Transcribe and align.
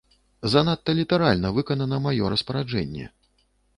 Занадта 0.53 0.95
літаральна 0.99 1.51
выканана 1.57 1.99
маё 2.07 2.33
распараджэнне. 2.35 3.05